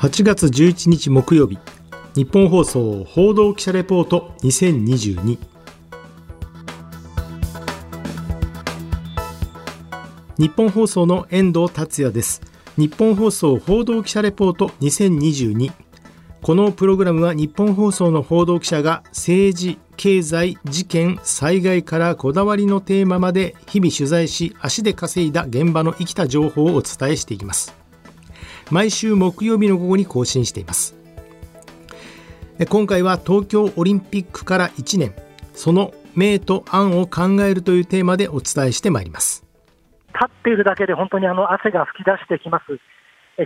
[0.00, 1.58] 8月11日木曜日
[2.14, 5.38] 日本放送報道記者レポート2022
[10.38, 12.40] 日本放送の遠藤達也です。
[12.78, 15.70] 日本放送報道記者レポート2022
[16.40, 27.79] このプログラムは日本放送の報道記者が政治、経済、事件、災害からこだわりのテーマまで日々取材し足で稼いだ現場の生きた情報をお伝えしていきます。
[28.70, 30.96] 毎週木曜日の午後に更新しています。
[32.68, 35.14] 今回は東京オリンピックから1年
[35.54, 39.44] その明と暗を考えるというテーマでお伝えしてまいります。
[40.14, 42.78] 立っているだけで本当にあの汗が噴き出してきます。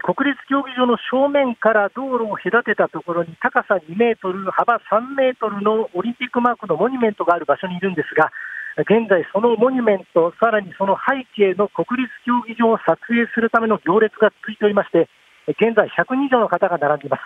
[0.02, 8.32] 国立競技場の正面から道路を隔てたところに高さ2メートル、幅3メートルのオリンピックマークのモニュメントがある場所にいるんですが、
[8.76, 15.08] 現在、そのモニュメント、さらにその背景の国立競技場を撮影するための行列が続いておりまして、
[15.46, 17.22] 現在100人以上の方が並んでいます。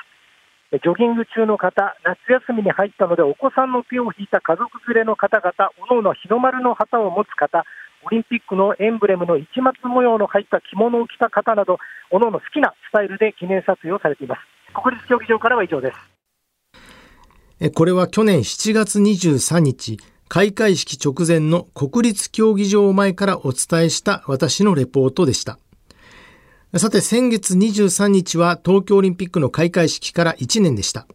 [0.71, 7.65] ジョギング中の方、夏休みに入ったのでお子さんの手を引いた家族連れの方々、おのおの日の丸の旗を持つ方、
[8.05, 11.79] オリンピックのエンブレムの市松模様の入った着物を着た方など、
[12.11, 14.43] おのおの好きなスタイルで記念撮影をされています。
[14.75, 15.93] 国立競技場からは以上で
[17.61, 17.71] す。
[17.75, 19.97] これは去年7月23日、
[20.29, 25.59] 開会式直前の国立競技場前からお伝えした私のレポートでした。
[26.77, 31.07] さて先月23日は東京オリンピックの開会式から1年でした。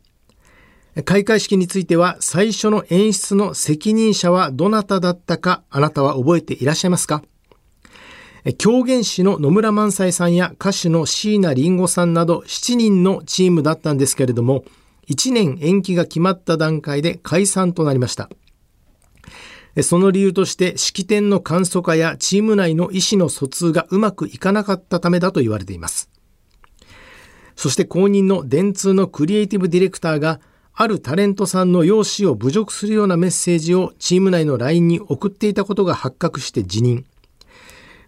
[1.06, 7.24] 開会式については最初の演出の責任者はどなただったかあなたは覚えていらっしゃいますか？
[8.58, 14.66] 狂言師の野村萬斎さんや歌手の椎名林檎さんなど7人のチームだったんですけれども
[15.08, 18.30] 1年延期が決まった段階で解散となりました。
[19.82, 26.10] その理由として式典の簡素化やチーム内の意思の疎通がうまくいかなかったためだと言われています。
[27.56, 30.40] そして後任の電通のクリエイティブディレクターが
[30.74, 37.06] あるタレントさんの容姿を侮辱するようなメッセージをチーム内の LINE に送っていたことが発覚して辞任。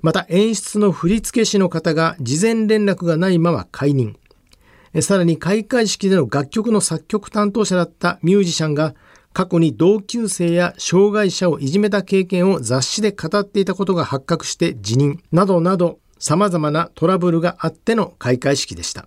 [0.01, 4.17] また演出の振付師の方が事前連絡がないまま解任。
[5.01, 8.95] さらに開会式での楽曲の作曲担当者だったミュージシャンが
[9.35, 19.05] 過去に同級生や障害者をいじめた経験を雑誌で語っていたことが発覚して辞任などなど様々なトラブルがあっての開会式でした。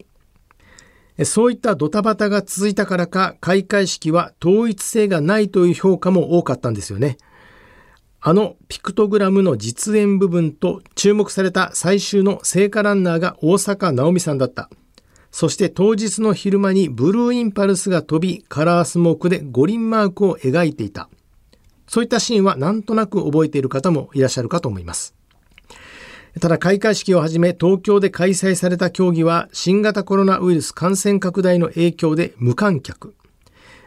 [1.25, 7.17] そういったドタバタが続いたからか開会式は統一性がないという評価も多かったんですよね。
[8.21, 14.69] あのピクトグラムの実演部分と注目された最終の聖火ランナーが大坂なおみさんだった。
[15.31, 21.09] そして当日の昼間にブルーインパルスが飛び、カラースモークで五輪マークを描いていた。
[21.87, 25.15] そういったシーンはなんとなく覚えている方もいらっしゃるかと思います。
[26.41, 33.15] ただ開会式をはじめ東京で開催された競技は新型コロナウイルス感染拡大の影響で無観客。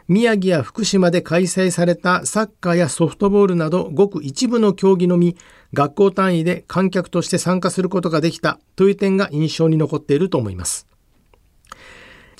[0.08, 5.36] 宮城や福島で開催されたサッカーやソフトボールなどごく一部の競技のみ
[5.72, 10.91] 学校単位で観客として参加することができたという点が印象に残っていると思います。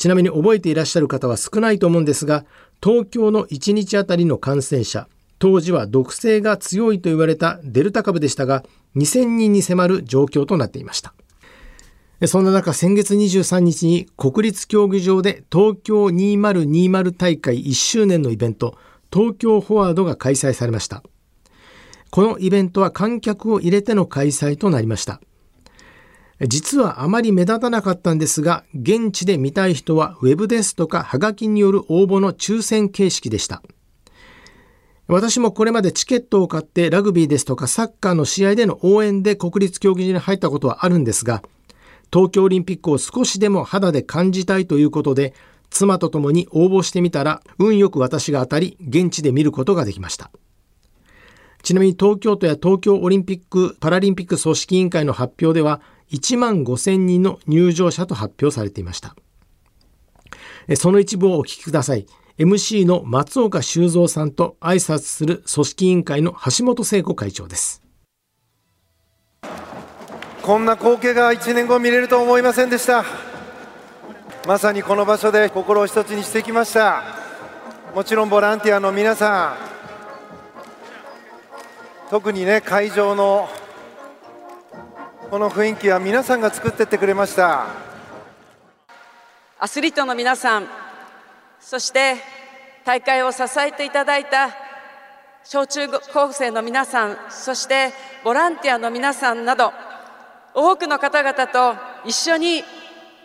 [0.03, 2.45] ちなみに覚えていらっしゃる方は少ないと思うんですが、
[2.83, 5.07] 東京の1日あたりの感染者、
[5.39, 8.65] 当時は毒性が強いと言われたデルタ株でしたが、
[8.97, 11.15] 2000人に迫る状況となっていました。
[12.27, 18.77] そんな中、先月23日に国立競技場で東京2020大会1周年のイベント、
[19.13, 21.05] 東京フォワードが開催されました。
[22.11, 25.21] このイベントは観客を入れての開催となりました。
[26.41, 33.63] 実はあまり目立たなかったんですが、現地で見たい人はウェブですとかハガキによる応募の抽選形式でした。
[35.09, 41.43] 私もこれまでチケットを買ってラグビーですとかサッカーの試合での応援で国立競技場に入ったことはあるんですが、
[42.13, 45.35] 東京オリンピックを少しでも肌で感じたいということで、
[45.71, 50.31] 妻と共に応募してみたら、運よく私が当たり、現地で見ることができました。
[51.63, 55.81] ちなみに東京都や東京オリンピック・パラリンピック組織委員会の発表では、
[56.13, 59.17] 1万5000人の入場者と発表されていました。
[60.77, 62.07] その一部をお聞きください。
[62.39, 67.83] MC の松岡修造さんと挨拶する組織委員会の橋本聖子会長です。
[70.43, 73.05] こんな光景が1年後見れると思いませんでした。
[74.47, 77.03] まさにこの場所で心を一つにしてきました。
[77.95, 79.57] もちろんボランティアの皆さ
[82.09, 83.49] ん、特にね会場の
[85.33, 87.67] この雰囲気は皆さんが作ってってくれました。
[89.59, 90.69] アスリートの皆さん
[91.59, 92.17] そして
[92.85, 94.51] 大会を支えていただいた
[95.43, 99.73] 小中高生の皆さんそしてボランティアの皆さんなど
[100.53, 102.63] 多くの方々と一緒に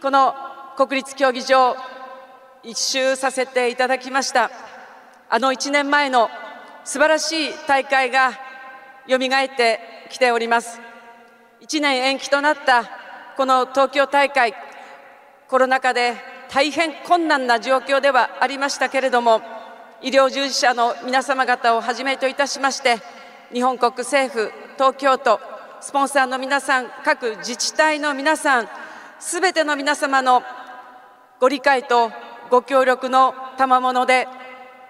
[0.01, 0.33] この
[0.77, 1.75] 国立競技場
[2.63, 4.49] 一周させていただきました。
[5.29, 6.29] あの1年前の
[6.85, 8.31] 素晴らしい大会が
[9.07, 10.86] よみがえってきております。
[11.61, 12.83] 1年延期となった
[13.35, 14.53] この東京大会
[15.47, 16.13] コロナ禍で
[16.49, 19.41] 大変困難な状況ではありましたけれども
[20.01, 22.97] 医療従事者の皆様方をはじめといたしまして
[23.51, 25.39] 日本国政府東京都
[25.81, 28.67] スポンサーの皆さん各自治体の皆さん
[29.19, 30.43] すべての皆様の
[31.39, 32.11] ご理解と
[32.51, 34.27] ご協力の賜物で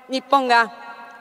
[0.10, 0.72] 日本が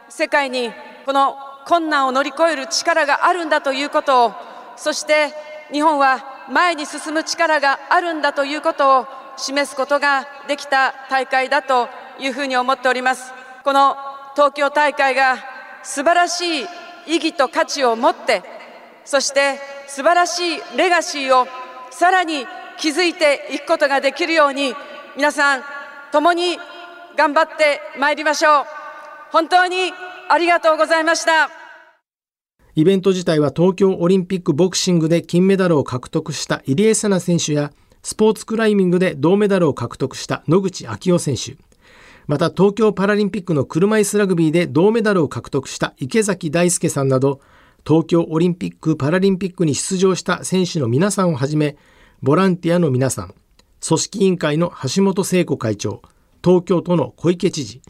[0.08, 0.70] 世界に
[1.04, 4.32] この困難を乗り越える力があるんだということを
[4.76, 5.32] そして
[5.73, 9.06] 日本は前に進む力があるんだということを
[9.37, 11.88] 示すことができた大会だと
[12.19, 13.32] いうふうに思っております。
[13.64, 13.96] この
[14.34, 15.38] 東京大会が
[15.82, 16.67] 素晴らしい
[17.06, 18.43] 意義と価値を持って
[19.05, 21.46] そして素晴らしいレガシーを
[21.90, 22.46] さらに
[22.76, 24.75] 築いていくことができるように
[25.17, 25.62] 皆さん
[26.12, 26.58] 共に
[27.17, 28.64] 頑張ってまいりましょう。
[29.32, 29.93] 本当に
[30.29, 31.56] ありがとうございました。
[32.76, 41.56] イベント自体は東京オリンピックボクシングで金メダルを獲得した入江聖奈選手やスポーツクライミングで銅メダルを獲得した野口昭夫選手。
[42.26, 47.40] また東京パラリンピックの車椅子ラグビーで銅メダルを獲得した池崎大輔さんなど
[47.87, 51.76] 東京オリンピック・パラリンピックに出場した選手の皆さんをはじめ
[52.20, 53.34] ボランティアの皆さん
[53.87, 56.02] 組織委員会の橋本聖子会長
[56.44, 57.81] 東京都の小池知事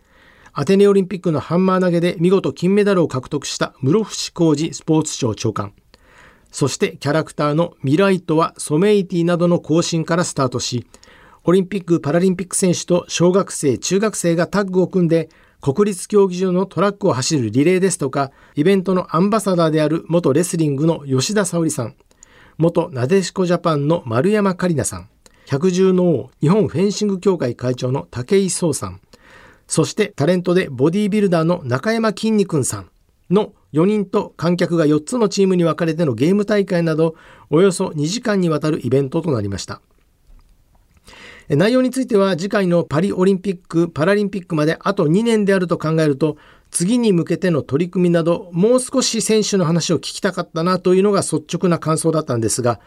[0.59, 5.75] アテネオリンピックのハンマー投げで見事金メダルを獲得した室伏浩二スポーツ庁長官。
[6.51, 10.87] そしてキャラクターのミライトはソメイティなどの更新からスタートし
[11.45, 15.29] オリンピック・パラリンピック選手と小学生・中学生がタッグを組んで
[15.61, 21.97] 国立競技場のトラックを走るリレーですとかイベントのアンバサダーである元レスリングの吉田沙保里さん
[22.57, 25.11] 元なでしこジャパンの丸山桂里奈さん
[25.45, 29.03] 百獣の王日本フェンシング協会会長の武井壮さん
[29.67, 32.91] そしてタレントでボディービルダーの中山きんに君さん。
[33.31, 37.17] の4人と観客が4つのチームに分かれてのゲーム大会など
[37.51, 39.81] およそ2時間にわたるイベントとなりました。
[41.49, 46.39] 内容については次回のパリオリンピック・パラリンピックまであと2年であると考えると
[46.73, 52.81] 次に向けての取り組みなどもう少し選手の話を聞きたかったなというのが率直な感想だったんですが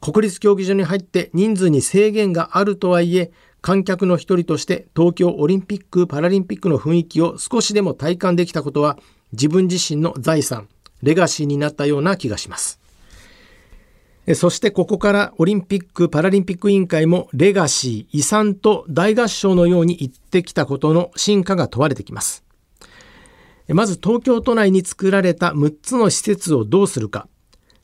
[0.00, 3.32] 国立競技場に入って人数に制限があるとはいえ
[3.64, 8.98] 観客の一人として東京オリンピック・パラリンピックの雰囲気を少しでも体感できたことは
[9.32, 10.68] 自分自身の財産、
[11.02, 12.78] レガシーになったような気がします。
[14.34, 22.44] そしてここからオリンピック・パラリンピック委員会もレガシー、遺産と大合唱のように言ってきたことの進化が問われてきます。
[23.68, 27.28] まず東京都内に作られた6つの施設をどうするか。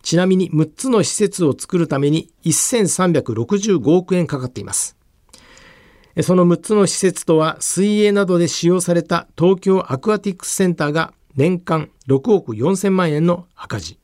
[0.03, 5.00] ちなみに6つの施設を作るために1365億円かかっています。
[6.23, 14.01] その6つの施設とは水泳などで使用された東京アクアティクスセンターが年間6億4000万円の赤字。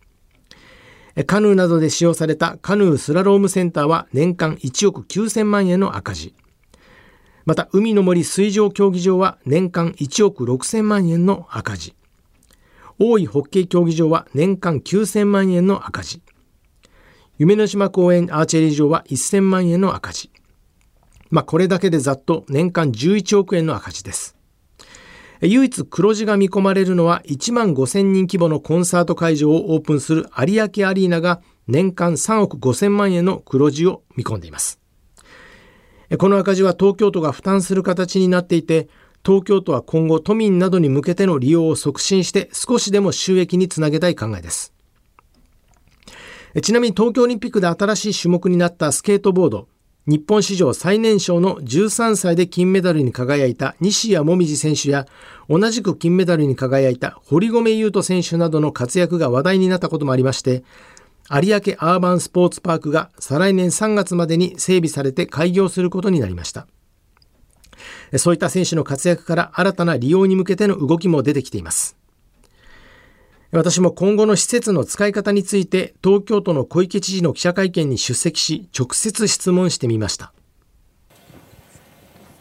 [1.26, 6.34] カヌーなどで使用されたカヌースラロームセンターは年間1億9000万円の赤字。
[7.46, 11.94] また、海の森水上競技場は年間1億6000万円の赤字。
[12.98, 16.22] 大井ホッケー競技場は年間9000万円の赤字。
[17.38, 20.30] 夢の島公園アーチェリー場は1000万円の赤字。
[21.30, 24.36] まあ、これだけでざっと年間11億円の赤字です。
[25.42, 34.80] 唯一黒字が見込まれるのは1万5000人規模のコンサート会場をオープンする有明アリーナが年間3億5000万円の黒字を見込んでいます。
[36.18, 38.88] この赤字は東京都が負担する形になっていて、
[39.24, 44.72] 東京都は今後都民などに向けての利用を促進して少しでも収益につなげたい考えです。
[46.62, 49.68] ちなみに東京オリンピックで新しい種目になったスケートボード、
[50.06, 55.06] 日本史上最年少の13歳で金メダルに輝いた西矢椛選手や
[55.48, 60.62] 同じく金メダルに輝いた堀米雄斗選手などの活躍が話題になったこともありまして
[61.28, 66.68] 有明アーバンスポーツパークが再来年3月までに整備されて開業することになりました。
[68.16, 71.96] そういった選手の活躍から新たな利用に向けての動きも出てきています。
[73.52, 80.32] 私も今後の施設の使い方について東京都の小池知事の記者会見に出席し直接質問してみました。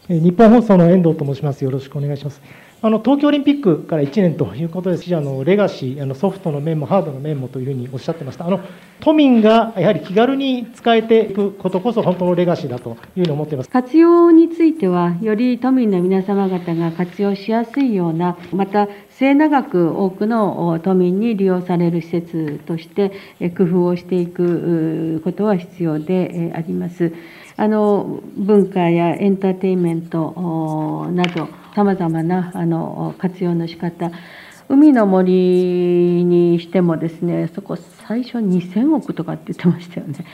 [0.08, 1.64] 日本放送の遠藤と申します。
[1.64, 2.40] よろしくお願いします。
[2.82, 5.04] あの東京オリンピックから1年ということです。
[5.04, 8.46] し、あのレガシー、あのソフトの面もハードの面もというふうにおっしゃってました。
[8.46, 8.60] あの
[9.00, 13.70] 都民がやはり気軽に使えていくことこそ本当のレガシーだというふうに思っています。
[13.70, 23.12] 活用については、より都民の皆様方が活用しやすいような、また末永く多くの都民に利用される施設として
[23.56, 27.12] 工夫をしていくことは必要であります。
[27.56, 34.10] あの文化やエンターテインメントなど、さまざまなあの活用の仕方
[34.68, 40.26] 海の森にしてもですねそこ最初2000億とかって言ってましたよね。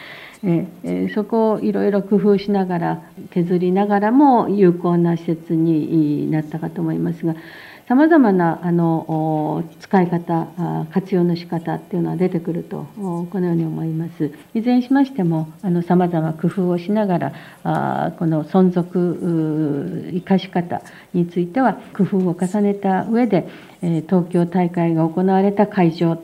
[0.44, 7.36] ええそこをいろいろ工夫しながら削りながらも有効な施設になったかと思いますが
[7.88, 10.46] さまざまなあの使い方
[10.92, 14.30] 活用の仕方っていうのは出てくるとこのように思います。
[14.54, 15.48] いずれにしましても
[15.86, 17.32] さまざま工夫をしながら
[17.64, 23.48] あこの存続生かし方については工夫を重ねた上で
[23.80, 26.22] 東京大会が行われた会場。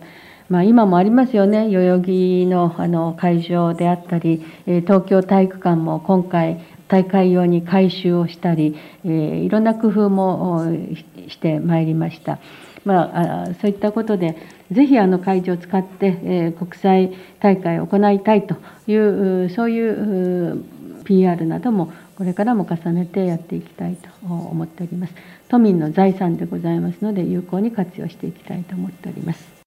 [0.49, 10.65] まあ、今もありますよね、代々木のあの会場であったり、東京体育館も今回、大会用に改修をしたり、えー、いろんな工夫も
[11.29, 12.39] してまいりました。
[12.85, 14.37] まあ、そういったことで、
[14.73, 20.65] ぜひあの会場を使って、えー、国際大会を行いたいという、そういう
[21.05, 25.15] PR なども、これからも重ねてやっていきたいと思っております。
[25.49, 29.58] 都民の財産でございますので、有効に活用していきたいと思っております。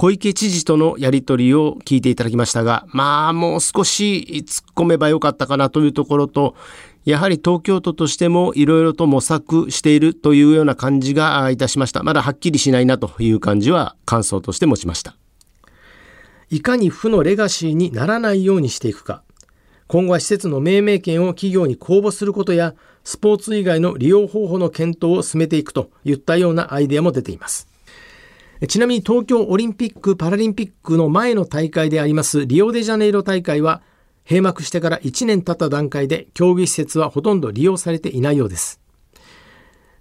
[0.00, 6.54] 小池知事とのやり取りを聞いていただきましたが、まあもう少し突っ込めばよかったかなというところと、
[7.04, 12.04] やはり東京都としてもいろいろと模索しているというような感じがいたしました。
[12.04, 15.16] まだはっきりしないなという感じは感想として持ちました。
[16.48, 19.24] いかに負のレガシーにならないようにしていくか。
[19.88, 27.66] 今後は施設の命名権を企業に公募することや、スポーツ以外の利用方法の検討を進めていくといったようなアイデアも出ています。
[28.66, 33.82] ちなみに東京オリンピック・パラリンピックの前の大会でありますリオデジャネイロ大会は
[34.28, 38.80] 閉幕してから1年経った段階で競技施設はほとんど利用されていないようです。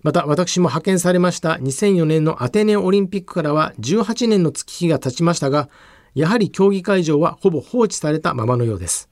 [0.02, 5.70] また私も派遣されました2004年のアテネオリンピックからは18年の月日が経ちましたが、
[6.16, 9.10] やはり競技会場はほぼ放置されたままのようです。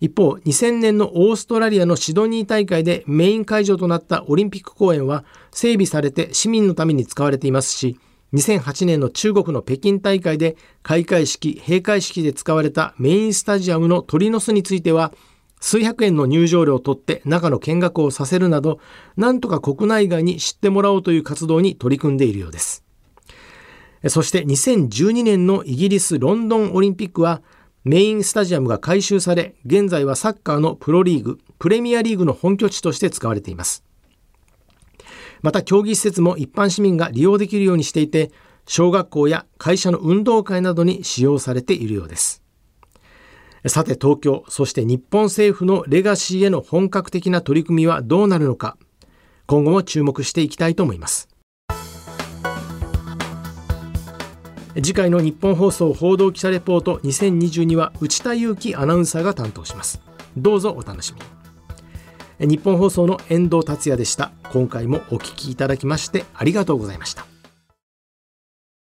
[0.00, 7.98] 一方、2000年のオーストラリアのシドニー大会でメイン会場となったオリンピック公園は整備されて市民のために使われていますし、
[8.32, 15.12] 2008年の中国の北京大会で開会式、閉会式で使われたメインスタジアムの鳥の巣については、
[15.60, 18.80] 数百円の入場料を取って中の見学をさせるなど、
[19.18, 22.84] なんとか国内外に知ってもらおうという活動に取り組んでいるようです。
[24.08, 27.42] そして2012年のイギリス・ロンドンオリンピックは、
[27.84, 33.84] メインスタジアムが改修され、現在はサッカーのプロリーグ、プレミアリーグの本拠地として使われています。
[35.40, 38.32] また競技施設も一般市民が利用できるようにしていて、
[38.66, 42.42] 小学校や会社の運動会などに使用されているようです。
[43.66, 48.76] さて東京、そして日本政府のレガシーへの本格的な取り組みはどうなるのか、
[49.46, 51.29] 今後も注目していきたいと思います。
[54.74, 60.00] 次回の日本放送報道記者レポート2022は内田裕樹アナウンサーが担当します。
[60.36, 62.56] どうぞお楽しみに。
[62.56, 64.30] 日本放送の遠藤達也でした。
[64.52, 67.29] 今回もお聞きいただきましてありがとうございました。